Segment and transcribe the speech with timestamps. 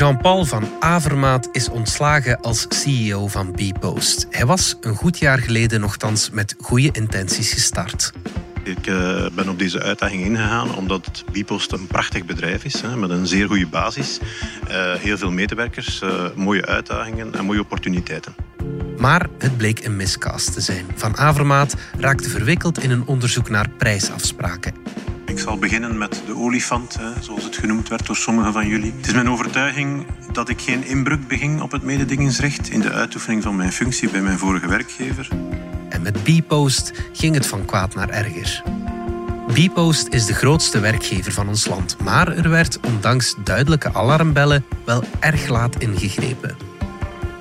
[0.00, 4.26] Jean-Paul van Avermaat is ontslagen als CEO van Bpost.
[4.30, 8.12] Hij was een goed jaar geleden nogthans met goede intenties gestart.
[8.62, 13.10] Ik uh, ben op deze uitdaging ingegaan omdat Bpost een prachtig bedrijf is, hè, met
[13.10, 14.18] een zeer goede basis,
[14.68, 18.34] uh, heel veel medewerkers, uh, mooie uitdagingen en mooie opportuniteiten.
[18.98, 20.86] Maar het bleek een miscast te zijn.
[20.94, 24.74] Van Avermaat raakte verwikkeld in een onderzoek naar prijsafspraken.
[25.30, 28.92] Ik zal beginnen met de olifant, zoals het genoemd werd door sommigen van jullie.
[28.96, 33.42] Het is mijn overtuiging dat ik geen inbreuk beging op het mededingingsrecht in de uitoefening
[33.42, 35.28] van mijn functie bij mijn vorige werkgever.
[35.88, 38.62] En met Bpost ging het van kwaad naar erger.
[39.46, 45.04] Bpost is de grootste werkgever van ons land, maar er werd ondanks duidelijke alarmbellen wel
[45.20, 46.56] erg laat ingegrepen.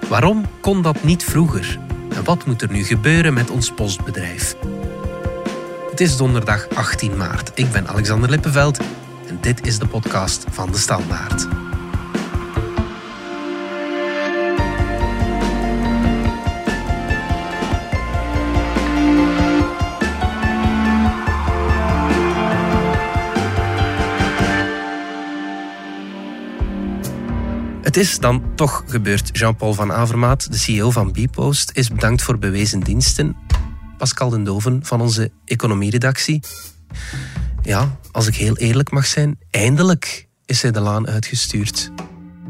[0.10, 1.80] Waarom kon dat niet vroeger?
[2.10, 4.56] En wat moet er nu gebeuren met ons postbedrijf?
[6.00, 7.52] Het is donderdag 18 maart.
[7.56, 8.80] Ik ben Alexander Lippenveld
[9.28, 11.48] en dit is de podcast van de Standaard.
[27.82, 29.38] Het is dan toch gebeurd.
[29.38, 33.49] Jean-Paul van Avermaat, de CEO van Bpost, is bedankt voor bewezen diensten.
[34.00, 36.40] Pascal den Doven van onze economieredactie.
[37.62, 41.92] Ja, als ik heel eerlijk mag zijn, eindelijk is hij de laan uitgestuurd.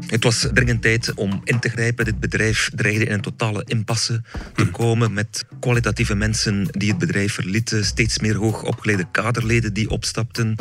[0.06, 2.04] Het was dringend tijd om in te grijpen.
[2.04, 4.22] Dit bedrijf dreigde in een totale impasse
[4.54, 4.70] te hm.
[4.70, 10.56] komen met kwalitatieve mensen die het bedrijf verlieten, steeds meer hoogopgeleide kaderleden die opstapten,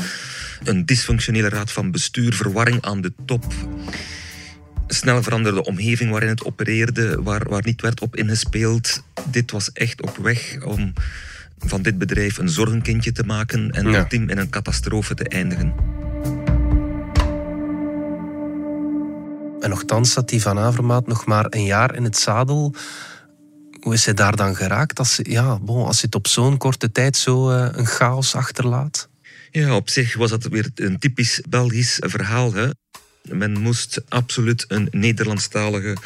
[0.63, 3.45] een dysfunctionele raad van bestuur, verwarring aan de top
[4.93, 9.03] snel veranderde omgeving waarin het opereerde, waar, waar niet werd op ingespeeld.
[9.31, 10.93] Dit was echt op weg om
[11.57, 15.73] van dit bedrijf een zorgenkindje te maken en het team in een catastrofe te eindigen.
[19.59, 22.75] En nogthans zat die Van Avermaat nog maar een jaar in het zadel.
[23.79, 26.91] Hoe is hij daar dan geraakt als, ja, bon, als je het op zo'n korte
[26.91, 29.09] tijd zo uh, een chaos achterlaat?
[29.51, 32.53] Ja, op zich was dat weer een typisch Belgisch verhaal.
[32.53, 32.69] Hè?
[33.21, 35.97] Men moest absoluut een Nederlandstalige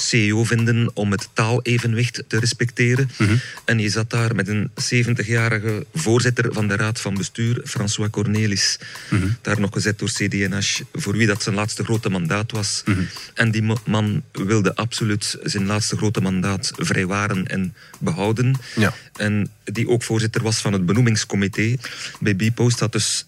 [0.00, 3.10] CEO vinden om het taalevenwicht te respecteren.
[3.18, 3.36] Mhm.
[3.64, 8.78] En je zat daar met een 70-jarige voorzitter van de Raad van Bestuur, François Cornelis.
[9.10, 9.28] Mhm.
[9.40, 12.82] Daar nog gezet door CDNH, voor wie dat zijn laatste grote mandaat was.
[12.84, 13.00] Mhm.
[13.34, 18.54] En die man wilde absoluut zijn laatste grote mandaat vrijwaren en behouden.
[18.76, 18.94] Ja.
[19.16, 21.76] En die ook voorzitter was van het benoemingscomité.
[22.20, 23.26] Bij Bpost had dus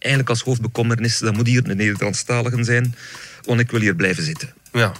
[0.00, 2.94] eigenlijk als hoofdbekommernis, dat moet hier een Nederlandstalige zijn,
[3.44, 4.54] want ik wil hier blijven zitten.
[4.72, 4.92] Ja.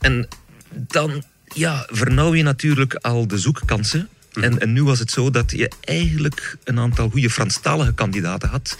[0.00, 0.28] En
[0.70, 4.08] dan ja, vernauw je natuurlijk al de zoekkansen.
[4.32, 4.44] Mhm.
[4.44, 8.78] En, en nu was het zo dat je eigenlijk een aantal goede Franstalige kandidaten had,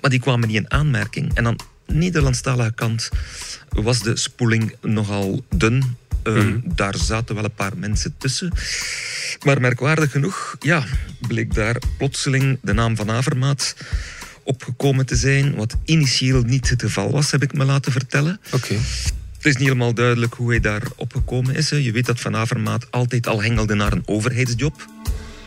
[0.00, 1.34] maar die kwamen niet in aanmerking.
[1.34, 1.56] En aan
[1.86, 3.08] de Nederlandstalige kant
[3.68, 5.96] was de spoeling nogal dun.
[6.24, 6.62] Uh, mm.
[6.64, 8.52] Daar zaten wel een paar mensen tussen.
[9.44, 10.84] Maar merkwaardig genoeg, ja,
[11.26, 13.74] bleek daar plotseling de naam van Avermaat
[14.48, 18.40] opgekomen te zijn, wat initieel niet het geval was, heb ik me laten vertellen.
[18.52, 18.74] Oké.
[19.36, 21.68] Het is niet helemaal duidelijk hoe hij daar opgekomen is.
[21.68, 24.86] Je weet dat Van Avermaat altijd al hengelde naar een overheidsjob.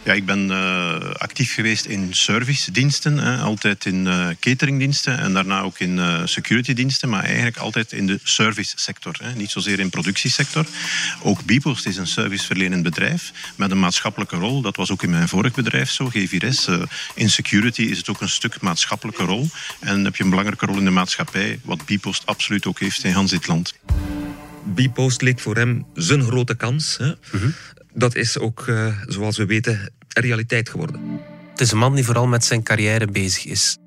[0.03, 5.61] Ja, ik ben uh, actief geweest in servicediensten, hè, altijd in uh, cateringdiensten en daarna
[5.61, 10.65] ook in uh, securitydiensten, maar eigenlijk altijd in de servicesector, hè, niet zozeer in productiesector.
[11.21, 14.61] Ook Bipost is een serviceverlenend bedrijf met een maatschappelijke rol.
[14.61, 16.69] Dat was ook in mijn vorig bedrijf zo, G4S.
[17.15, 20.77] in security is het ook een stuk maatschappelijke rol en heb je een belangrijke rol
[20.77, 23.73] in de maatschappij, wat Bipost absoluut ook heeft in Hans dit land.
[24.63, 26.97] Bipost leek voor hem zijn grote kans.
[26.97, 27.13] Hè?
[27.31, 27.49] Mhm
[27.93, 31.19] dat is ook, uh, zoals we weten, realiteit geworden.
[31.51, 33.77] Het is een man die vooral met zijn carrière bezig is.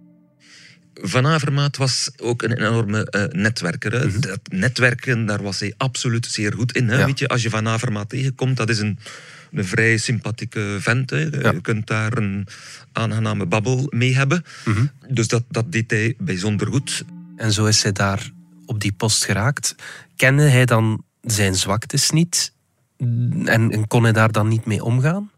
[0.95, 4.07] Van Avermaat was ook een enorme uh, netwerker.
[4.07, 6.89] Mm Dat netwerken, daar was hij absoluut zeer goed in.
[6.89, 7.05] Hè?
[7.05, 8.99] Weet je, als je Van Avermaat tegenkomt, dat is een,
[9.53, 11.11] een vrij sympathieke vent.
[11.11, 11.19] Hè?
[11.19, 12.47] Je kunt daar een
[12.93, 14.45] aangename babbel mee hebben.
[14.65, 14.87] Mhm.
[15.09, 17.05] Dus dat, dat deed hij bijzonder goed.
[17.37, 18.31] En zo is hij daar
[18.67, 19.75] op die post geraakt.
[20.17, 22.54] Kende hij dan zijn zwaktes niet?
[22.97, 25.31] En, kon hij daar dan niet mee omgaan?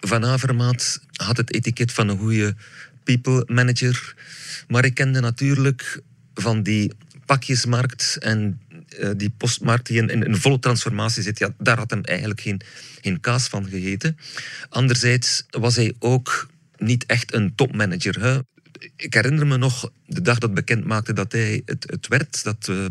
[0.00, 2.54] Van Avermaat had het etiket van een goede
[3.04, 4.14] people manager.
[4.68, 6.02] Maar ik kende natuurlijk
[6.34, 6.92] van die
[7.26, 8.60] pakjesmarkt en
[8.98, 11.38] uh, die postmarkt die in, in, volle transformatie zit.
[11.38, 12.60] Ja, daar had hem eigenlijk geen,
[13.00, 14.16] geen kaas van gegeten.
[14.68, 18.42] Anderzijds was hij ook niet echt een topmanager.
[18.96, 22.44] Ik herinner me nog de dag dat bekend maakte dat hij het, het werd.
[22.44, 22.86] Dat uh,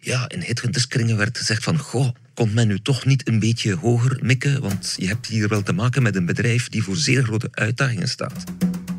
[0.00, 1.78] ja, in headhunterskringen werd gezegd van...
[1.78, 4.60] Goh, kon men nu toch niet een beetje hoger mikken?
[4.60, 8.08] Want je hebt hier wel te maken met een bedrijf die voor zeer grote uitdagingen
[8.08, 8.44] staat.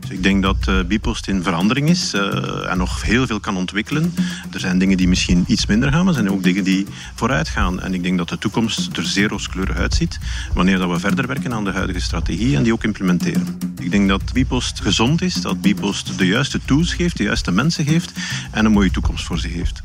[0.10, 4.14] Ik denk dat uh, Bipost in verandering is uh, en nog heel veel kan ontwikkelen.
[4.54, 6.86] Er zijn dingen die misschien iets minder gaan, maar er zijn ook dingen die
[7.16, 7.82] vooruit gaan.
[7.82, 10.20] En ik denk dat de toekomst er zeer rooskleurig uitziet
[10.54, 13.58] wanneer dat we verder werken aan de huidige strategie en die ook implementeren.
[13.82, 17.86] Ik denk dat Bipost gezond is, dat Bipost de juiste tools geeft, de juiste mensen
[17.86, 18.12] geeft
[18.52, 19.84] en een mooie toekomst voor zich heeft.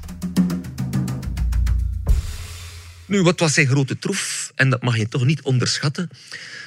[3.12, 4.52] Nu, wat was zijn grote troef?
[4.54, 6.08] En dat mag je toch niet onderschatten.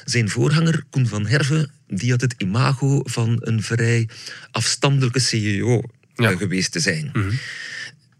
[0.03, 4.09] Zijn voorganger, Koen van Herve, die had het imago van een vrij
[4.51, 5.83] afstandelijke CEO
[6.15, 7.09] eh, geweest te zijn.
[7.13, 7.31] Mhm.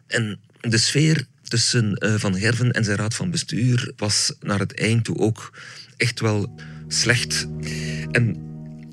[0.07, 4.73] En de sfeer tussen uh, Van Herven en zijn raad van bestuur was naar het
[4.73, 5.57] eind toe ook
[5.97, 7.47] echt wel slecht.
[8.11, 8.37] En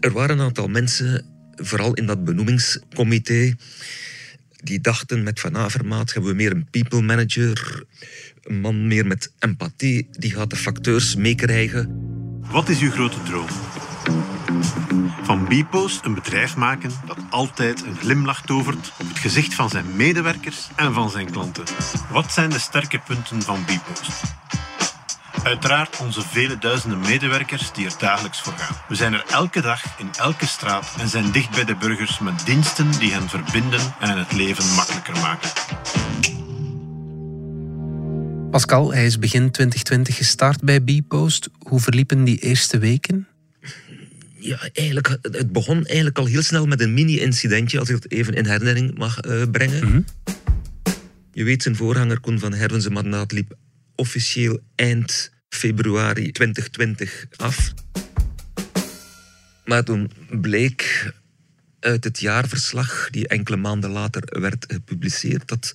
[0.00, 1.24] er waren een aantal mensen,
[1.56, 3.54] vooral in dat benoemingscomité,
[4.62, 7.84] die dachten met Van Avermaat hebben we meer een people manager,
[8.42, 12.10] een man meer met empathie, die gaat de facteurs meekrijgen.
[12.50, 13.48] Wat is uw grote droom?
[15.22, 19.96] Van Bpost een bedrijf maken dat altijd een glimlach tovert op het gezicht van zijn
[19.96, 21.64] medewerkers en van zijn klanten.
[22.10, 24.10] Wat zijn de sterke punten van Bpost?
[25.42, 28.76] Uiteraard onze vele duizenden medewerkers die er dagelijks voor gaan.
[28.88, 32.46] We zijn er elke dag in elke straat en zijn dicht bij de burgers met
[32.46, 35.50] diensten die hen verbinden en het leven makkelijker maken.
[38.50, 41.48] Pascal, hij is begin 2020 gestart bij Bpost.
[41.58, 43.26] Hoe verliepen die eerste weken?
[44.38, 48.34] Ja, eigenlijk, het begon eigenlijk al heel snel met een mini-incidentje, als ik het even
[48.34, 49.88] in herinnering mag uh, brengen.
[49.88, 50.00] Mhm.
[51.32, 53.54] Je weet, zijn voorganger Koen van Herven, zijn mandaat liep
[53.94, 57.72] officieel eind februari 2020 af.
[59.64, 61.12] Maar toen bleek
[61.82, 65.72] uit het jaarverslag, die enkele maanden later werd gepubliceerd, dat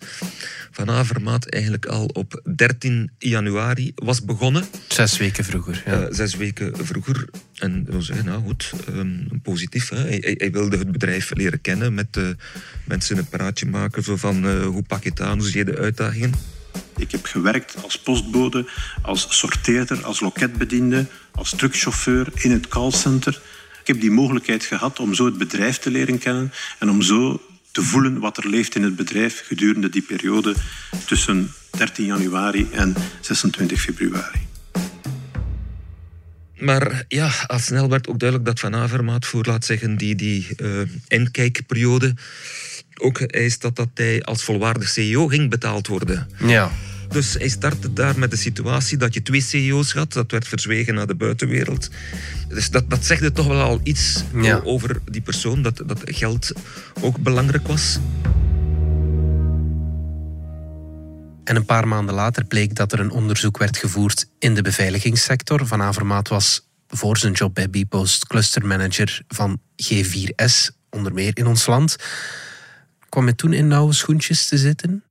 [0.72, 4.66] Van Avermaat eigenlijk al op 13 januari was begonnen.
[4.88, 5.84] Zes weken vroeger.
[5.86, 6.02] Ja.
[6.02, 7.30] Uh, zes weken vroeger.
[7.56, 9.90] En we zeggen, nou goed, um, positief.
[9.90, 9.98] Hè?
[9.98, 12.30] Hij, hij, wilde het bedrijf leren kennen, met uh,
[12.84, 15.66] mensen een praatje maken zo van uh, hoe pak je het aan, hoe zie je
[15.66, 16.31] de uitdagingen.
[16.98, 18.66] Ik heb gewerkt als postbode,
[19.02, 23.42] als sorteerder, als loketbediende, als truckchauffeur in het callcenter.
[23.82, 27.42] Ik heb die mogelijkheid gehad om zo het bedrijf te leren kennen en om zo
[27.72, 30.56] te voelen wat er leeft in het bedrijf gedurende die periode
[31.06, 34.48] tussen 13 januari en 26 februari.
[36.60, 40.48] Maar ja, al snel werd ook duidelijk dat Van Avermaat voor, laat zeggen, die, die
[40.58, 40.82] uh,
[43.02, 46.28] ook eist dat, dat hij als volwaardig CEO ging betaald worden.
[46.38, 46.72] Ja.
[47.10, 50.14] Dus hij startte daar met de situatie dat je twee CEO's had.
[50.14, 51.90] Dat werd verzwegen naar de buitenwereld.
[52.48, 54.24] Dus dat, dat zegde toch wel al iets
[54.64, 56.52] over die persoon, dat, dat geld
[57.02, 58.00] ook belangrijk was.
[61.44, 65.68] En een paar maanden later bleek dat er een onderzoek werd gevoerd in de beveiligingssector.
[65.68, 71.66] Van Avermaat was voor zijn job bij Bpost clustermanager van G4S, onder meer in ons
[71.66, 71.96] land.
[73.18, 75.04] Kwam hij toen in nauwe schoentjes te zitten?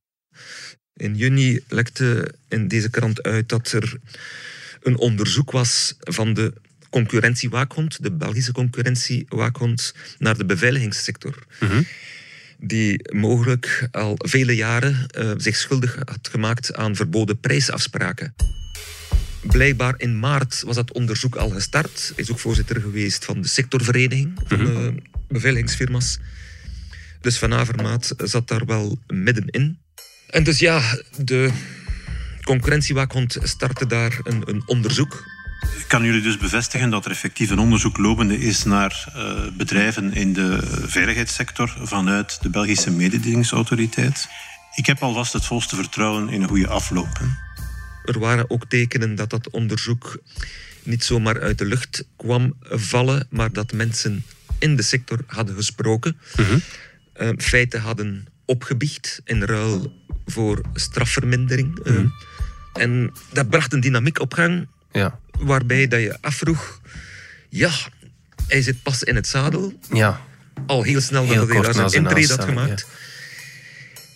[0.93, 3.99] In juni lekte in deze krant uit dat er
[4.83, 6.53] een onderzoek was van de
[6.91, 11.47] concurrentiewaakhond, de Belgische concurrentiewaakhond, naar de beveiligingssector.
[11.61, 11.83] Mhm.
[12.59, 18.35] Die mogelijk al vele jaren uh, zich schuldig had gemaakt aan verboden prijsafspraken.
[19.41, 22.13] Blijkbaar in maart was dat onderzoek al gestart.
[22.15, 24.73] Hij is ook voorzitter geweest van de sectorvereniging van mhm.
[24.73, 26.19] de beveiligingsfirma's.
[27.27, 29.79] Dus Van Avermaat zat daar wel middenin.
[30.31, 31.51] En dus ja, de
[32.43, 35.25] concurrentiewaakhond startte daar een, een onderzoek.
[35.79, 40.13] Ik kan jullie dus bevestigen dat er effectief een onderzoek lopende is naar uh, bedrijven
[40.13, 44.29] in de veiligheidssector vanuit de Belgische mededingingsautoriteit.
[44.75, 47.21] Ik heb alvast het volste vertrouwen in een goede afloop.
[48.05, 50.19] Er waren ook tekenen dat dat onderzoek
[50.83, 54.25] niet zomaar uit de lucht kwam vallen, maar dat mensen
[54.59, 56.17] in de sector hadden gesproken,
[57.19, 59.93] mm feiten hadden opgebiecht in ruil
[60.27, 61.85] voor strafvermindering.
[61.85, 61.93] Eh.
[61.93, 62.07] Mhm.
[62.73, 65.19] en dat bracht een dynamiek op gang, ja.
[65.39, 66.81] waarbij dat je afvroeg,
[67.49, 67.71] ja,
[68.47, 69.79] hij zit pas in het zadel.
[69.93, 70.21] Ja.
[70.67, 72.87] Al heel snel nadat hij daar zijn intrede had gemaakt.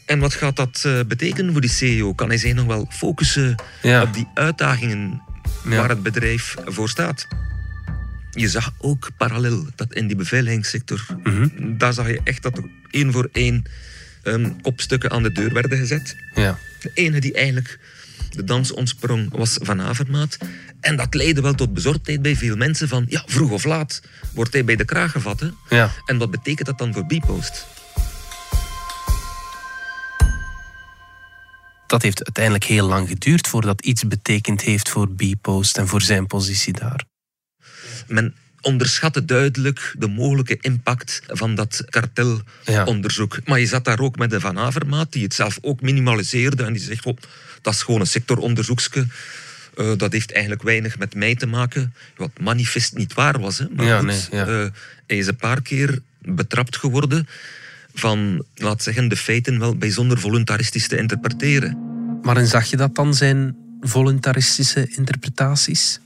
[0.07, 2.14] En wat gaat dat uh, betekenen voor die CEO?
[2.14, 5.23] Kan hij zich nog wel focussen op die uitdagingen
[5.64, 7.26] waar het bedrijf voor staat?
[8.40, 11.49] Je zag ook parallel dat in die beveiligingssector, mhm.
[11.76, 13.64] daar zag je echt dat er één voor één
[14.25, 16.16] um, kopstukken aan de deur werden gezet.
[16.35, 16.59] Ja.
[16.80, 17.78] De ene die eigenlijk
[18.30, 20.38] de dans ontsprong was Van Avermaat.
[20.80, 23.04] En dat leidde wel tot bezorgdheid bij veel mensen van...
[23.09, 25.40] ja, vroeg of laat wordt hij bij de kraag gevat.
[25.40, 25.49] Hè?
[25.68, 25.90] Ja.
[26.06, 27.66] En wat betekent dat dan voor Bpost?
[31.87, 36.26] Dat heeft uiteindelijk heel lang geduurd voordat iets betekend heeft voor Bpost en voor zijn
[36.26, 37.09] positie daar.
[38.11, 43.38] Men onderschatte duidelijk de mogelijke impact van dat kartelonderzoek.
[43.45, 46.73] Maar je zat daar ook met de Van Avermaat, die het zelf ook minimaliseerde en
[46.73, 47.17] die zegt, oh,
[47.62, 49.07] dat is gewoon een sectoronderzoekske.
[49.76, 51.95] Uh, dat heeft eigenlijk weinig met mij te maken.
[52.17, 53.59] Wat manifest niet waar was.
[53.59, 53.67] Hè.
[53.75, 54.47] Maar Ja, goed, nee, ja.
[54.47, 54.67] eh,
[55.07, 57.29] hij is een paar keer betrapt geworden
[57.95, 61.79] van, laat zeggen, de feiten wel bijzonder voluntaristisch te interpreteren.
[62.23, 66.00] Waarin zag je dat dan, zijn voluntaristische interpretaties?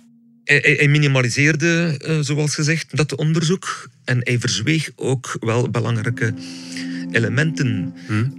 [0.44, 3.88] Hij, minimaliseerde, eh, zoals gezegd, dat onderzoek.
[4.04, 6.34] En hij verzweeg ook wel belangrijke
[7.12, 7.94] elementen.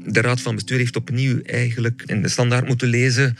[0.05, 3.37] De Raad van Bestuur heeft opnieuw eigenlijk in de standaard moeten lezen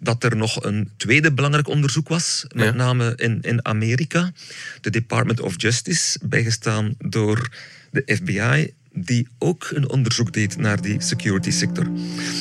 [0.00, 2.72] dat er nog een tweede belangrijk onderzoek was, met Ja.
[2.72, 4.32] name in, in Amerika.
[4.80, 7.48] De Department of Justice, bijgestaan door
[7.90, 11.90] de FBI, die ook een onderzoek deed naar die security sector.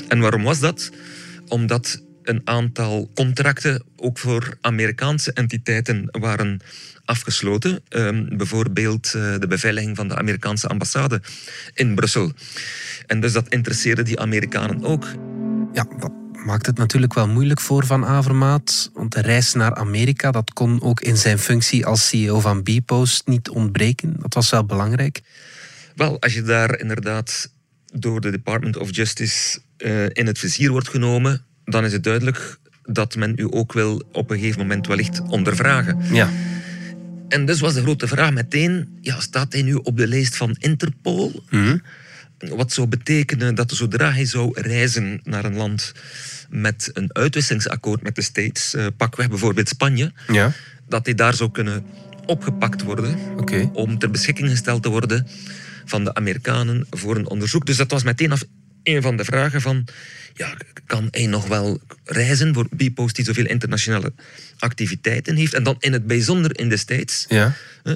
[0.08, 0.90] En waarom was dat?
[1.48, 2.02] Omdat
[2.32, 6.60] een aantal contracten ook voor Amerikaanse entiteiten waren
[7.06, 7.82] afgesloten.
[7.90, 11.22] Ehm, bijvoorbeeld eh, de beveiliging van de Amerikaanse ambassade
[11.74, 12.32] in Brussel.
[13.08, 15.06] En dus dat interesseerde die Amerikanen ook.
[15.74, 16.12] Ja, dat
[16.46, 18.92] maakt het natuurlijk wel moeilijk voor Van Avermaat.
[18.94, 23.28] Want de reis naar Amerika, dat kon ook in zijn functie als CEO van Bpost
[23.28, 24.16] niet ontbreken.
[24.20, 25.22] Dat was wel belangrijk.
[25.96, 27.52] Wel, als je daar inderdaad
[27.94, 32.60] door de Department of Justice eh, in het vizier wordt genomen, dan is het duidelijk
[32.84, 35.98] dat men u ook wil op een gegeven moment wellicht ondervragen.
[36.12, 36.30] Ja,
[37.28, 40.56] En dus was de grote vraag meteen, ja, staat hij nu op de lijst van
[40.60, 41.44] Interpol?
[42.38, 45.94] Wat zou betekenen dat zodra hij zou reizen naar een land
[46.50, 50.52] met een uitwisselingsakkoord met de States, eh, pakweg bijvoorbeeld Spanje, ja.
[50.88, 51.86] dat hij daar zou kunnen
[52.26, 53.18] opgepakt worden
[53.74, 55.28] om ter beschikking gesteld te worden
[55.86, 57.66] van de Amerikanen voor een onderzoek.
[57.66, 58.44] Dus dat was meteen af
[58.84, 59.88] een van de vragen van,
[60.34, 60.54] ja,
[60.86, 64.14] kan hij nog wel reizen voor Bpost die zoveel internationale
[64.60, 67.54] activiteiten heeft en dan in het bijzonder in de States, Ja.
[67.84, 67.96] hè,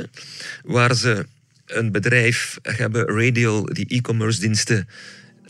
[0.63, 1.25] waar ze
[1.65, 4.88] een bedrijf hebben, Radial, die e-commerce diensten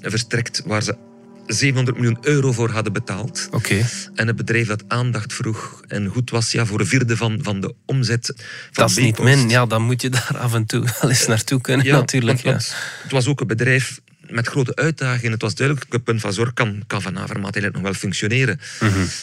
[0.02, 0.96] verstrekt, waar ze
[1.48, 3.48] 700 miljoen euro voor hadden betaald.
[3.52, 3.86] Oké.
[4.16, 7.60] En een bedrijf dat aandacht vroeg en goed was ja, voor een vierde van, van
[7.62, 8.36] de omzet van
[8.72, 9.50] Dat is niet min.
[9.50, 12.42] Ja, dan moet je daar af en toe wel eens naartoe kunnen, Ja, natuurlijk.
[12.42, 12.74] want
[13.04, 15.32] het was ook een bedrijf met grote uitdagingen.
[15.32, 18.60] Het was duidelijk, het punt van zorg kan, kan Van Avermaat eigenlijk nog wel functioneren.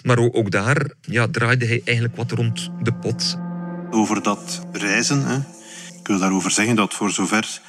[0.03, 3.39] Maar ook, ook daar ja, draaide hij eigenlijk wat rond de pot.
[3.91, 5.37] Over dat reizen, hè.
[6.01, 7.61] ik wil daarover zeggen dat voor zover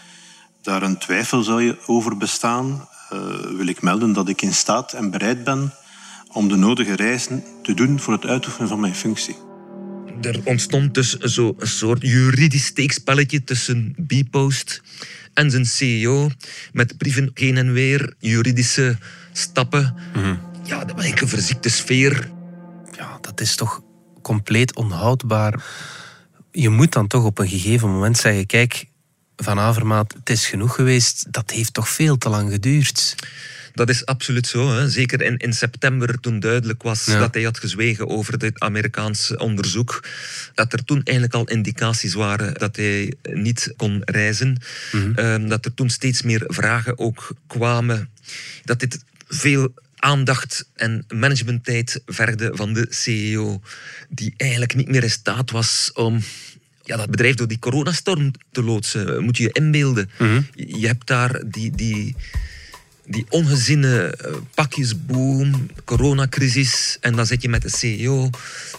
[0.61, 3.19] daar een twijfel zou je over bestaan, eh,
[3.57, 5.73] wil ik melden dat ik in staat en bereid ben
[6.31, 9.35] om de nodige reizen te doen voor het uitoefenen van mijn functie.
[10.21, 14.81] Er ontstond dus zo een soort juridisch steekspelletje tussen Bpost
[15.33, 16.29] en zijn CEO.
[16.71, 18.97] Met brieven heen en weer, juridische
[19.31, 19.95] stappen.
[20.63, 22.29] Ja, dat was een verziekte sfeer.
[22.97, 23.81] Ja, dat is toch
[24.21, 25.63] compleet onhoudbaar.
[26.51, 28.85] Je moet dan toch op een gegeven moment zeggen: kijk,
[29.35, 31.25] Van Avermaat, het is genoeg geweest.
[31.33, 33.15] Dat heeft toch veel te lang geduurd.
[33.73, 34.71] Dat is absoluut zo.
[34.71, 34.89] Hè.
[34.89, 37.19] Zeker in, in september, toen duidelijk was Ja.
[37.19, 40.03] dat hij had gezwegen over dit Amerikaanse onderzoek.
[40.53, 44.57] Dat er toen eigenlijk al indicaties waren dat hij niet kon reizen.
[45.15, 48.09] Ehm, dat er toen steeds meer vragen ook kwamen.
[48.63, 53.61] Dat dit veel aandacht en managementtijd vergde van de CEO.
[54.09, 56.23] Die eigenlijk niet meer in staat was om
[56.83, 59.23] ja, dat bedrijf door die coronastorm te loodsen.
[59.23, 60.09] Moet je je inbeelden.
[60.53, 61.71] Je je hebt daar die...
[61.71, 62.15] die
[63.05, 66.97] die ongeziene eh, pakjesboom, coronacrisis.
[67.01, 68.29] En dan zit je met de CEO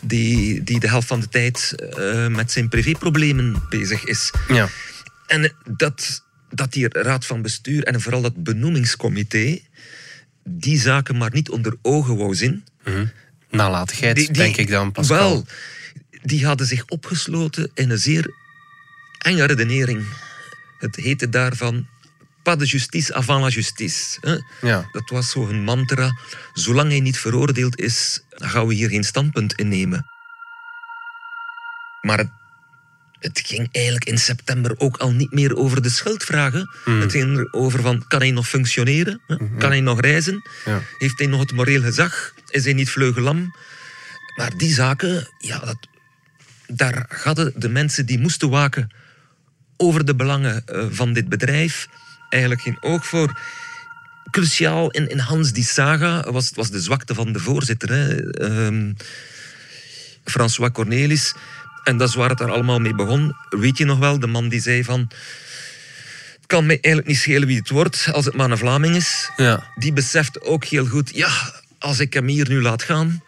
[0.00, 4.32] die, die de helft van de tijd eh, met zijn privéproblemen bezig is.
[4.48, 4.68] Ja.
[5.26, 9.58] En dat, dat die raad van bestuur en vooral dat benoemingscomité
[10.44, 12.64] die zaken maar niet onder ogen wou zien.
[13.50, 15.18] Nalatigheid, Die- die- denk ik dan, Pascal.
[15.18, 15.46] Wel,
[16.22, 18.34] die hadden zich opgesloten in een zeer
[19.18, 20.04] enge redenering.
[20.78, 21.86] Het heette daarvan
[22.44, 24.18] pas de justice avant la justice.
[24.20, 24.36] Hè?
[24.68, 24.88] Ja.
[24.92, 26.18] Dat was zo hun mantra.
[26.52, 30.06] Zolang hij niet veroordeeld is, gaan we hier geen standpunt innemen.
[32.00, 32.30] Maar het,
[33.18, 36.70] het ging eigenlijk in september ook al niet meer over de schuldvragen.
[36.84, 39.20] Het ging erover van, kan hij nog functioneren?
[39.26, 39.36] Hè?
[39.58, 40.42] Kan hij nog reizen?
[40.64, 40.82] Ja.
[40.98, 42.34] Heeft hij nog het moreel gezag?
[42.48, 43.54] Is hij niet vleugelam?
[44.36, 45.88] Maar die zaken, ja, dat,
[46.66, 48.90] daar hadden de mensen die moesten waken
[49.76, 51.88] over de belangen eh, van dit bedrijf
[52.34, 53.38] eigenlijk geen oog voor.
[54.30, 58.30] Cruciaal in, in Hans die saga was, was de zwakte van de voorzitter, hè.
[58.30, 58.92] Ehm,
[60.24, 61.34] François Cornelis.
[61.84, 63.36] En dat is waar het er allemaal mee begon.
[63.50, 65.10] Weet je nog wel, de man die zei van...
[66.34, 69.30] Het kan mij eigenlijk niet schelen wie het wordt, als het maar een Vlaming is
[69.36, 69.72] Ja.
[69.74, 71.30] die beseft ook heel goed, ja,
[71.78, 73.22] als ik hem hier nu laat gaan,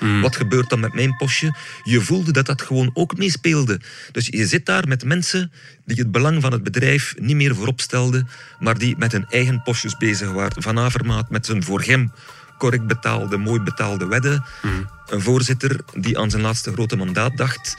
[0.00, 0.20] Mm.
[0.20, 1.54] Wat gebeurt dan met mijn postje?
[1.82, 3.80] Je voelde dat dat gewoon ook meespeelde.
[4.12, 5.52] Dus je zit daar met mensen
[5.84, 8.28] die het belang van het bedrijf niet meer voorop stelden,
[8.58, 10.62] maar die met hun eigen postjes bezig waren.
[10.62, 12.12] Van Avermaat met zijn voor hem
[12.58, 14.44] correct betaalde, mooi betaalde wedden.
[14.62, 14.88] Mm.
[15.06, 17.76] Een voorzitter die aan zijn laatste grote mandaat dacht.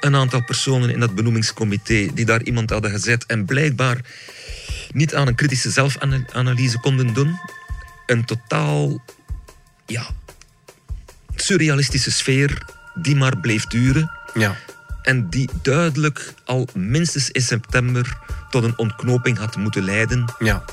[0.00, 4.00] Een aantal personen in dat benoemingscomité die daar iemand hadden gezet en blijkbaar
[4.92, 7.38] niet aan een kritische zelfanalyse konden doen.
[8.06, 9.02] Een totaal
[9.86, 10.06] ja,
[11.50, 12.62] surrealistische sfeer
[12.94, 14.10] die maar bleef duren.
[14.34, 14.56] Ja.
[15.02, 18.18] En die duidelijk al minstens in september
[18.50, 20.24] tot een ontknoping had moeten leiden.
[20.38, 20.64] Ja.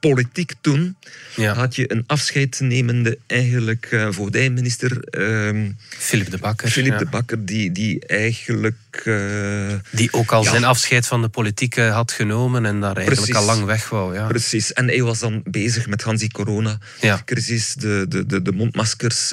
[0.00, 0.96] Politiek toen
[1.36, 1.54] ja.
[1.54, 5.04] had je een afscheidnemende eigenlijk uh, voogdijminister.
[5.10, 6.68] Uh, Philip de Bakker.
[6.68, 8.74] Philip de Bakker, die, die eigenlijk...
[9.04, 13.34] Uh, die ook al zijn afscheid van de politiek eh, had genomen en daar eigenlijk
[13.34, 14.14] al lang weg wou.
[14.14, 14.26] Ja.
[14.26, 19.32] Precies, en hij was dan bezig met Hansi corona-crisis, de, de, de, de mondmaskers,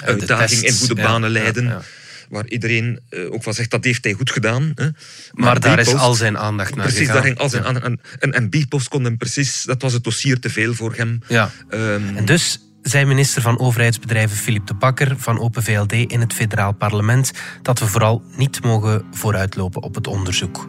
[0.00, 1.82] uitdaging in goede banen leiden
[2.28, 4.72] waar iedereen uh, ook van zegt dat heeft hij goed gedaan.
[4.74, 4.84] Hè.
[4.84, 4.94] Maar,
[5.32, 7.14] maar daar is al zijn aandacht naar Precies, gegaan.
[7.14, 8.00] daar ging al zijn aandacht aan.
[8.18, 11.20] En, en Bpost kon hem precies, dat was het dossier te veel voor hem.
[11.28, 11.50] Ja.
[11.70, 16.32] Um, en dus zei minister van Overheidsbedrijven Philippe de Bakker van Open VLD in het
[16.32, 17.32] federaal parlement
[17.62, 20.68] dat we vooral niet mogen vooruitlopen op het onderzoek.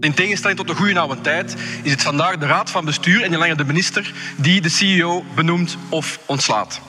[0.00, 3.30] In tegenstelling tot de goede oude tijd is het vandaag de raad van bestuur en
[3.30, 6.80] niet langer de minister die de CEO benoemt of ontslaat.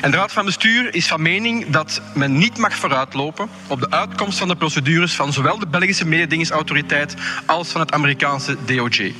[0.00, 3.90] En de Raad van Bestuur is van mening dat men niet mag vooruitlopen op de
[3.90, 7.14] uitkomst van de procedures van zowel de Belgische mededingingsautoriteit
[7.46, 9.14] als van het Amerikaanse DOJ.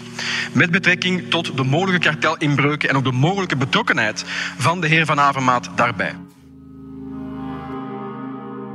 [0.53, 4.25] Met betrekking tot de mogelijke kartelinbreuken en ook de mogelijke betrokkenheid
[4.59, 6.15] van de heer Van Avermaat daarbij.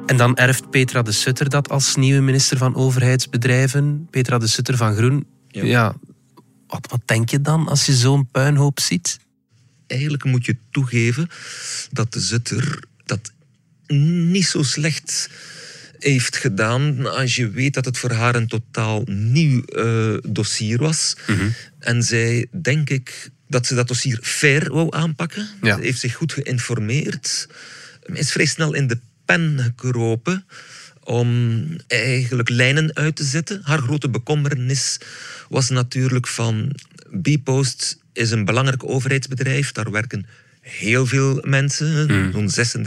[0.05, 4.07] En dan erft Petra de Sutter dat als nieuwe minister van Overheidsbedrijven.
[4.09, 5.25] Petra de Sutter van Groen.
[5.47, 5.95] Ja, ja
[6.67, 9.17] wat, wat denk je dan als je zo'n puinhoop ziet?
[9.87, 11.29] eigenlijk moet je toegeven
[11.91, 13.31] dat de Zutter dat
[13.87, 15.29] niet zo slecht
[15.99, 21.15] heeft gedaan als je weet dat het voor haar een totaal nieuw uh, dossier was.
[21.27, 21.49] Mhm.
[21.79, 25.47] En zij, denk ik, dat ze dat dossier fair wou aanpakken.
[25.61, 27.47] Ze heeft zich goed geïnformeerd.
[28.13, 30.45] Is vrij snel in de pen gekropen
[31.03, 33.61] om eigenlijk lijnen uit te zetten.
[33.63, 34.99] Haar grote bekommernis
[35.49, 36.71] was natuurlijk van
[37.11, 39.71] Bpost is een belangrijk overheidsbedrijf.
[39.71, 40.25] Daar werken
[40.61, 42.49] heel veel mensen, mm.
[42.49, 42.85] zo'n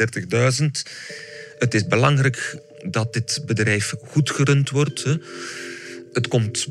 [0.60, 0.66] 36.000.
[1.58, 2.56] Het is belangrijk
[2.90, 5.04] dat dit bedrijf goed gerund wordt.
[6.12, 6.66] Het komt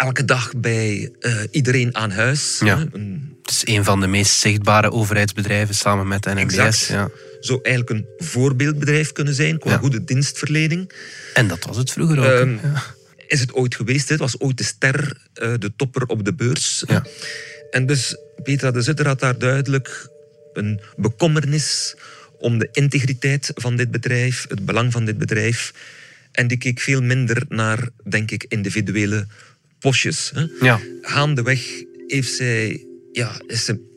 [0.00, 2.60] elke dag bij uh, iedereen aan huis.
[2.64, 2.78] Ja.
[3.42, 6.86] Het is een van de meest zichtbare overheidsbedrijven samen met de NMBS.
[6.86, 7.10] Ja.
[7.40, 10.92] Zou eigenlijk een voorbeeldbedrijf kunnen zijn qua goede dienstverlening.
[11.34, 12.40] En dat was het vroeger ook.
[12.40, 12.82] Um, ja.
[13.26, 14.08] Is het ooit geweest?
[14.08, 16.84] Het was ooit de ster, uh, de topper op de beurs.
[16.86, 17.04] Ja.
[17.70, 20.08] En dus Petra de Zutter had daar duidelijk
[20.52, 21.94] een bekommernis
[22.38, 25.72] om de integriteit van dit bedrijf, het belang van dit bedrijf.
[26.32, 29.26] En die keek veel minder naar, denk ik, individuele
[29.80, 30.30] postjes.
[30.34, 30.46] Hè.
[30.60, 30.80] Ja.
[31.02, 33.88] Gaandeweg heeft zij, ja, is ze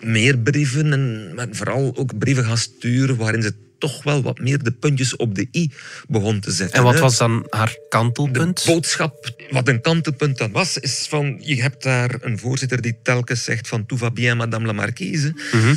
[0.00, 4.62] meer brieven en maar vooral ook brieven gaan sturen waarin ze toch wel wat meer
[4.62, 5.70] de puntjes op de i
[6.08, 6.76] begon te zetten.
[6.78, 8.64] En wat was dan haar kantelpunt?
[8.64, 11.40] De boodschap, wat een kantelpunt dan was, is van...
[11.42, 13.86] Je hebt daar een voorzitter die telkens zegt van...
[13.86, 15.34] Tout va bien, madame la marquise.
[15.52, 15.74] Mhm.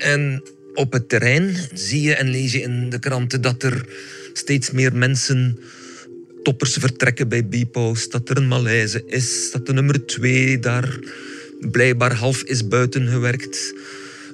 [0.00, 0.42] En
[0.74, 3.84] op het terrein zie je en lees je in de kranten dat er
[4.32, 5.58] steeds meer mensen
[6.48, 10.98] toppers vertrekken bij Bpost, dat er een malaise is, dat de nummer twee daar
[11.60, 13.74] blijkbaar half is buitengewerkt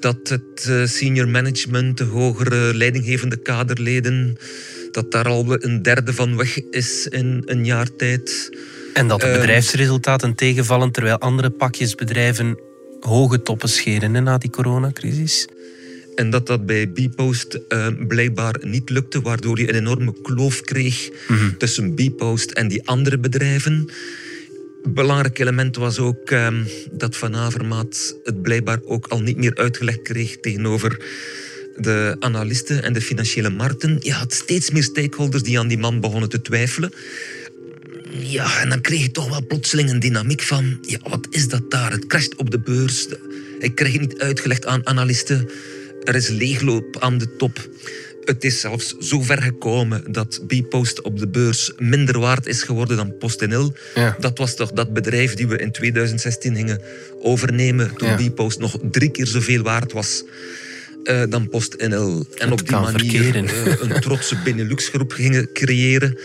[0.00, 4.36] dat het eh, senior management, de hogere leidinggevende kaderleden,
[4.90, 8.56] dat daar al een derde van weg is in een jaar tijd.
[8.92, 12.58] En dat de ehm, bedrijfsresultaten tegenvallen terwijl andere pakjesbedrijven
[13.00, 15.48] hoge toppen scheren na die coronacrisis.
[16.14, 21.10] En dat dat bij Bpost uh, blijkbaar niet lukte, waardoor je een enorme kloof kreeg
[21.28, 21.56] mhm.
[21.58, 23.88] tussen Bpost en die andere bedrijven
[24.86, 30.02] belangrijk element was ook ehm, dat Van Avermaat het blijkbaar ook al niet meer uitgelegd
[30.02, 31.04] kreeg tegenover
[31.76, 33.96] de analisten en de financiële markten.
[34.00, 36.92] Je had steeds meer stakeholders die aan die man begonnen te twijfelen.
[38.18, 40.78] Ja, en dan kreeg je toch wel plotseling een dynamiek van...
[40.82, 41.90] Ja, wat is dat daar?
[41.90, 43.06] Het crasht op de beurs.
[43.58, 45.50] Ik het niet uitgelegd aan analisten.
[46.04, 47.68] Er is leegloop aan de top.
[48.24, 52.96] Het is zelfs zo ver gekomen dat Bpost op de beurs minder waard is geworden
[52.96, 53.72] dan PostNL.
[53.94, 54.16] Ja.
[54.20, 56.80] Dat was toch dat bedrijf die we in 2016 gingen
[57.22, 58.16] overnemen toen ja.
[58.16, 60.24] Bpost nog drie keer zoveel waard was.
[61.04, 62.26] Uh, dan PostNL.
[62.34, 66.18] En op die manier uh, een trotse Benelux-groep gingen creëren.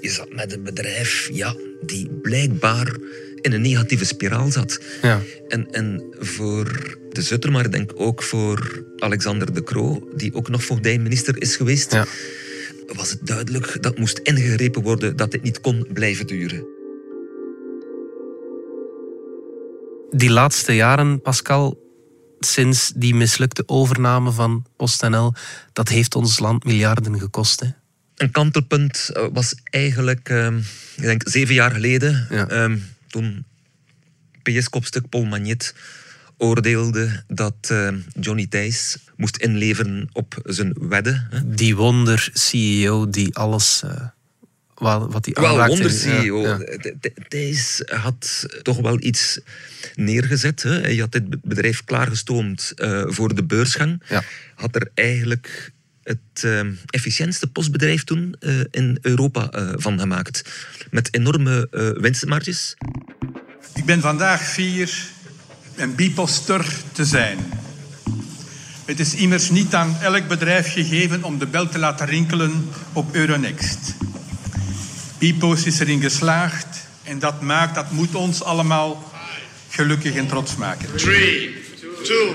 [0.00, 2.96] Je zat met een bedrijf ja, die blijkbaar
[3.44, 4.80] in een negatieve spiraal zat.
[5.02, 5.20] Ja.
[5.48, 10.48] En, en voor de Zutter, maar ik denk ook voor Alexander de Croo, die ook
[10.48, 12.06] nog voogdijminister is geweest, Ja.
[12.94, 16.66] was het duidelijk dat moest ingegrepen worden dat dit niet kon blijven duren.
[20.10, 21.82] Die laatste jaren, Pascal,
[22.40, 25.34] sinds die mislukte overname van PostNL,
[25.72, 27.60] dat heeft ons land miljarden gekost.
[27.60, 27.66] Hè?
[28.14, 30.56] Een kantelpunt eh, was eigenlijk, ehm,
[30.96, 32.48] ik denk zeven jaar geleden, Ja.
[32.48, 32.76] ehm,
[33.14, 33.44] toen
[34.42, 35.74] PS-kopstuk Paul Magnet
[36.36, 41.28] oordeelde dat ehm, Johnny Thijs moest inleveren op zijn wedden.
[41.46, 43.82] Die wonder-CEO die alles...
[43.84, 44.08] eh,
[44.74, 46.40] wat, die Wel, wonder-CEO.
[46.40, 46.58] Ja,
[47.00, 49.40] Th- Thijs had toch wel iets
[49.94, 50.62] neergezet.
[50.62, 50.80] Hè.
[50.80, 54.02] Hij had dit bedrijf klaargestoomd eh, voor de beursgang.
[54.08, 54.22] Ja.
[54.54, 55.72] Had er eigenlijk
[56.04, 60.44] het eh, efficiëntste postbedrijf toen eh, in Europa eh, van gemaakt.
[60.90, 62.76] Met enorme eh, winstmarges.
[63.74, 64.90] Ik ben vandaag fier
[65.76, 67.38] een biposter te zijn.
[68.84, 73.14] Het is immers niet aan elk bedrijf gegeven om de bel te laten rinkelen op
[73.14, 73.94] Euronext.
[75.18, 79.12] Bipost is erin geslaagd en dat maakt, dat moet ons allemaal
[79.68, 80.96] gelukkig en trots maken.
[80.96, 81.54] Three,
[82.02, 82.34] two,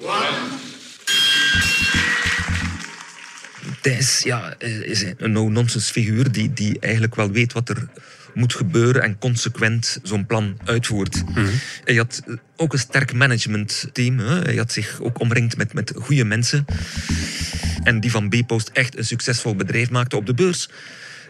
[0.00, 0.57] one.
[3.80, 7.88] Thijs ja, eh, is een no-nonsense figuur die, die eigenlijk wel weet wat er
[8.34, 11.22] moet gebeuren en consequent zo'n plan uitvoert.
[11.84, 12.22] Hij had
[12.56, 14.18] ook een sterk managementteam.
[14.18, 14.40] Hè.
[14.40, 16.64] Hij had zich ook omringd met, met goede mensen.
[17.82, 20.68] En die van B-Post echt een succesvol bedrijf maakte op de beurs.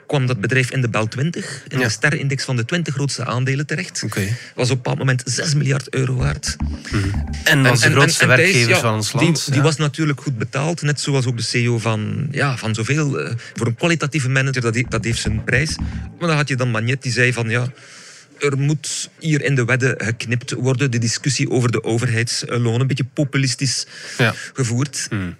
[0.08, 1.84] Kwam dat bedrijf in de Bel 20, in Ja.
[1.84, 4.02] de sterrenindex van de 20 grootste aandelen terecht.
[4.04, 4.20] Oké.
[4.54, 6.56] Was op een bepaald moment 6 miljard euro waard.
[7.44, 9.46] En was de grootste en Thijs, werkgever ja, van ons land.
[9.46, 9.62] Die, ja.
[9.62, 13.18] was natuurlijk goed betaald, net zoals ook de CEO van, ja, van zoveel.
[13.20, 15.76] eh, voor een kwalitatieve manager, dat, dat heeft zijn prijs.
[16.18, 17.66] Maar dan had je dan Magnet die zei van ja.
[18.38, 20.90] Er moet hier in de wedden geknipt worden.
[20.90, 23.86] De discussie over de overheidslonen, een beetje populistisch
[24.18, 24.34] Ja.
[24.52, 25.06] gevoerd.
[25.10, 25.36] Hmm.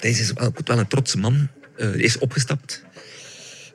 [0.00, 1.48] Deze is wel, wel een trotse man.
[1.76, 2.84] Eh, is opgestapt.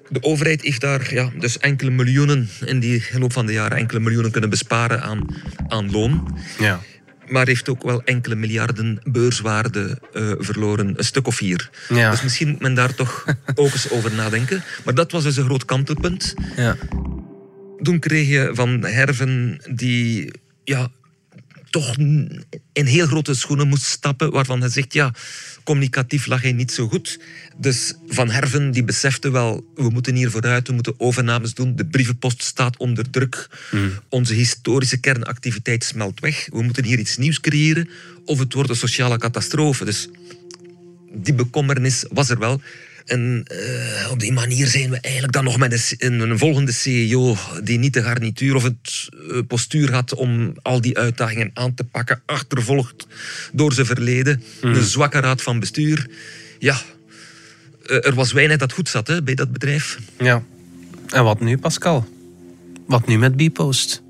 [0.09, 3.99] De overheid heeft daar ja, dus enkele miljoenen in die loop van de jaren enkele
[3.99, 5.25] miljoenen kunnen besparen aan,
[5.67, 6.37] aan loon.
[6.59, 6.79] Ja.
[7.27, 10.97] Maar heeft ook wel enkele miljarden beurswaarde eh, verloren.
[10.97, 11.69] Een stuk of vier.
[11.89, 12.11] Ja.
[12.11, 14.63] Dus misschien moet men daar toch ook eens over nadenken.
[14.85, 16.33] Maar dat was dus een groot kantelpunt.
[16.55, 16.77] Ja.
[17.81, 20.31] Toen kreeg je Van Herven die
[20.63, 20.91] ja,
[21.69, 21.97] toch
[22.73, 25.13] in heel grote schoenen moest stappen, waarvan hij zegt, ja,
[25.69, 27.19] communicatief lag hij niet zo goed.
[27.57, 31.85] Dus Van Herven die besefte wel, we moeten hier vooruit, we moeten overnames doen, de
[31.85, 33.49] brievenpost staat onder druk,
[34.09, 37.89] onze historische kernactiviteit smelt weg, we moeten hier iets nieuws creëren,
[38.25, 39.85] of het wordt een sociale catastrofe.
[39.85, 40.07] Dus
[41.13, 42.61] die bekommernis was er wel.
[43.05, 47.37] En eh, op die manier zijn we eigenlijk dan nog met een, een, volgende CEO
[47.63, 51.83] die niet de garnituur of het eh, postuur had om al die uitdagingen aan te
[51.83, 53.07] pakken, achtervolgd
[53.53, 56.09] door zijn verleden, een zwakke raad van bestuur.
[56.59, 56.81] Ja,
[57.85, 59.99] eh, er was weinig dat goed zat hè, bij dat bedrijf.
[60.19, 60.43] ja.
[61.09, 62.07] En wat nu, Pascal?
[62.87, 64.01] Wat nu met Bpost?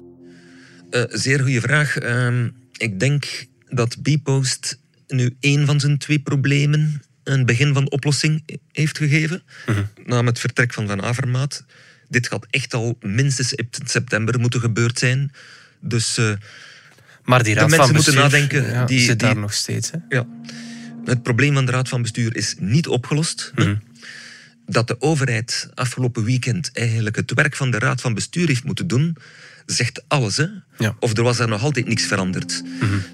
[1.10, 1.98] Zeer goede vraag.
[1.98, 8.44] Ehm, ik denk dat Bpost nu één van zijn twee problemen een begin van oplossing
[8.72, 9.44] heeft gegeven.
[10.06, 11.64] Na het vertrek van Van Avermaat.
[12.08, 15.32] Dit gaat echt al minstens in september moeten gebeurd zijn.
[15.80, 16.32] Dus eh,
[17.24, 19.92] Maar die raad mensen van moeten bestuur, nadenken, ja, die- zit die- daar nog steeds.
[19.92, 19.98] Hè?
[20.10, 20.28] ja,
[21.06, 23.54] het probleem van de Raad van Bestuur is niet opgelost.
[24.66, 28.88] Dat de overheid afgelopen weekend eigenlijk het werk van de Raad van Bestuur heeft moeten
[28.88, 29.16] doen,
[29.72, 30.38] zegt alles.
[30.38, 30.46] Hè?
[30.78, 30.96] Ja.
[31.00, 32.64] Of er was er nog altijd niks veranderd.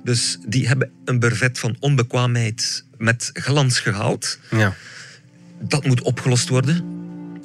[0.04, 4.40] Dus die hebben een brevet van onbekwaamheid met glans gehaald.
[4.52, 4.76] Ja.
[5.62, 6.94] Dat moet opgelost worden.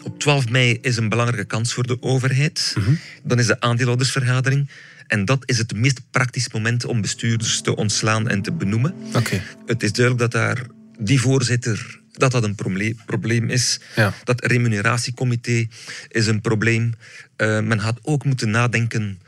[0.02, 2.76] Op 12 mei is een belangrijke kans voor de overheid.
[3.22, 4.70] Dan is de aandeelhoudersvergadering.
[5.06, 8.94] En dat is het meest praktisch moment om bestuurders te ontslaan en te benoemen.
[9.14, 9.42] Oké.
[9.66, 10.66] Het is duidelijk dat daar
[10.98, 13.80] die voorzitter dat dat een proble- probleem is.
[13.96, 14.14] Ja.
[14.24, 15.66] Dat remuneratiecomité
[16.08, 16.94] is een probleem.
[17.36, 19.18] Eh, men had ook moeten nadenken,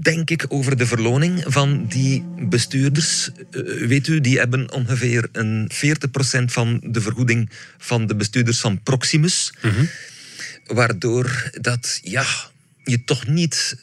[0.00, 3.30] denk ik, over de verloning van die bestuurders.
[3.50, 8.82] Eh, weet u, die hebben ongeveer een 40% van de vergoeding van de bestuurders van
[8.82, 9.52] Proximus.
[10.66, 12.24] Waardoor dat, ja,
[12.84, 13.76] je toch niet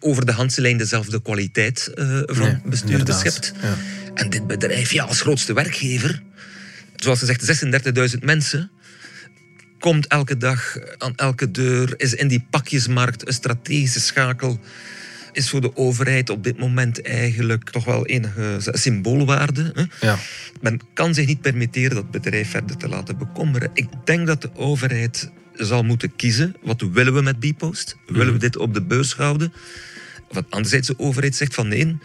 [0.00, 3.52] over de handse lijn dezelfde kwaliteit eh, van Nee, bestuurders hebt.
[3.62, 3.76] Ja.
[4.14, 6.22] En dit bedrijf, ja, als grootste werkgever,
[7.02, 7.64] zoals gezegd,
[8.14, 8.70] 36.000 mensen,
[9.78, 14.60] komt elke dag aan elke deur, is in die pakjesmarkt een strategische schakel,
[15.32, 19.72] is voor de overheid op dit moment eigenlijk toch wel enige symboolwaarde.
[19.74, 20.06] Hè?
[20.06, 20.18] Ja.
[20.60, 23.70] Men kan zich niet permitteren dat bedrijf verder te laten bekommeren.
[23.74, 26.56] Ik denk dat de overheid zal moeten kiezen.
[26.62, 27.96] Wat willen we met Bpost?
[28.06, 29.52] Willen we dit op de beurs houden?
[30.30, 31.98] Wat anderzijds de overheid zegt van nee,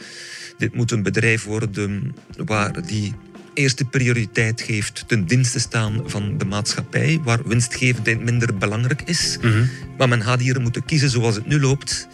[0.57, 3.13] dit moet een bedrijf worden waar die
[3.57, 9.37] eerste prioriteit geeft ten dienste staan van de maatschappij, waar winstgevendheid minder belangrijk is.
[9.41, 9.65] Mhm.
[9.97, 12.07] Maar men gaat hier moeten kiezen zoals het nu loopt,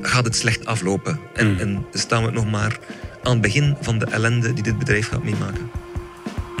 [0.00, 1.18] gaat het slecht aflopen.
[1.34, 1.60] En, Mhm.
[1.60, 2.78] en staan we nog maar
[3.22, 5.70] aan het begin van de ellende die dit bedrijf gaat meemaken.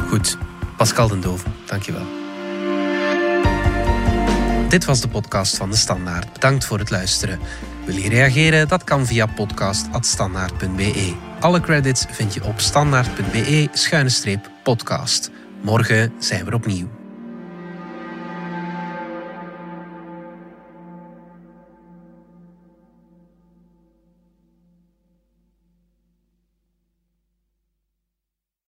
[0.08, 0.38] Goed.
[0.76, 2.06] Pascal den Doven, dankjewel.
[4.68, 6.32] Dit was de podcast van De Standaard.
[6.32, 7.38] Bedankt voor het luisteren.
[7.86, 8.68] Wil je reageren?
[8.68, 11.31] Dat kan via podcast.standaard.be.
[11.42, 15.30] Alle credits vind je op standaard.be-podcast.
[15.62, 17.01] Morgen zijn we opnieuw.